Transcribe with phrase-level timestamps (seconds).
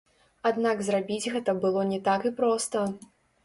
[0.49, 2.89] Аднак зрабіць гэта было не так і проста.